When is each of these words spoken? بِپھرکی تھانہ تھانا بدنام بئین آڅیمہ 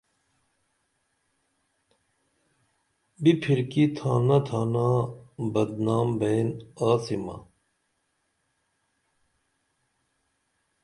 بِپھرکی 3.23 3.83
تھانہ 3.97 4.37
تھانا 4.47 4.87
بدنام 5.53 6.07
بئین 6.19 6.47
آڅیمہ 6.87 7.35